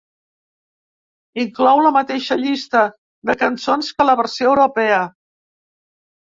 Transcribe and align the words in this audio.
Inclou 1.43 1.81
la 1.87 1.91
mateixa 1.97 2.37
llista 2.45 2.81
de 3.31 3.37
cançons 3.43 3.91
que 3.99 4.09
la 4.09 4.17
versió 4.23 4.51
europea. 4.55 4.99